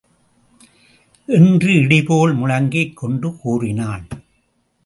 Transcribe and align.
என்று 1.27 1.73
இடிபோல் 1.73 2.33
முழங்கிக் 2.35 2.97
கொண்டு 2.97 3.37
கூறினான். 3.37 4.07